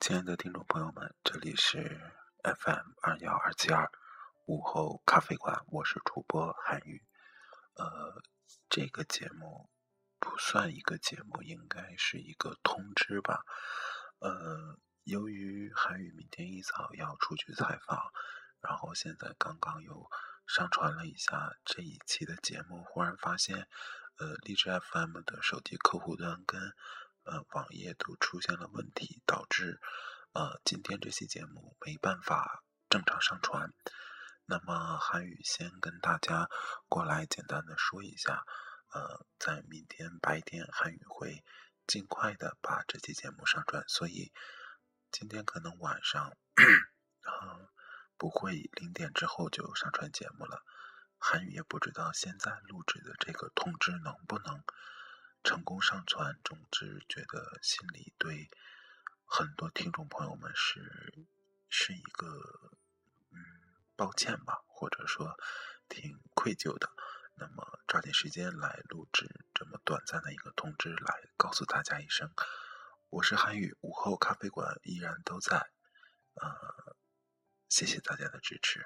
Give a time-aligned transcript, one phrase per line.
[0.00, 2.00] 亲爱的听众朋友们，这里是
[2.42, 3.88] FM 二幺二七二
[4.46, 7.00] 午后咖啡馆，我是主播韩宇。
[7.74, 8.20] 呃，
[8.68, 9.70] 这个节目
[10.18, 13.44] 不算一个节目，应该是一个通知吧。
[14.18, 18.10] 呃，由于韩宇明天一早要出去采访，
[18.60, 20.10] 然后现在刚刚又
[20.46, 23.68] 上传了一下这一期的节目，忽然发现，
[24.20, 26.60] 呃，荔枝 FM 的手机客户端跟
[27.24, 29.80] 呃，网页都出现了问题，导致
[30.32, 33.72] 呃今天这期节目没办法正常上传。
[34.44, 36.50] 那么韩语先跟大家
[36.86, 38.44] 过来简单的说一下，
[38.92, 41.42] 呃，在明天白天韩语会
[41.86, 44.32] 尽快的把这期节目上传，所以
[45.10, 46.36] 今天可能晚上
[47.24, 47.70] 啊
[48.18, 50.62] 不会零点之后就上传节目了。
[51.20, 54.64] 韩语也不知道现在录制的这个通知能不能。
[55.42, 58.50] 成功上传，总之觉得心里对
[59.24, 61.26] 很多听众朋友们是
[61.70, 62.26] 是一个
[63.30, 63.40] 嗯
[63.96, 65.34] 抱歉吧，或者说
[65.88, 66.90] 挺愧疚的。
[67.36, 72.30] 那么抓紧时间来录制这么短暂的一个通知，来告诉大家一声，
[73.08, 75.70] 我是韩语，午后咖啡馆依然都在，
[76.34, 76.96] 呃，
[77.70, 78.84] 谢谢大家的支持。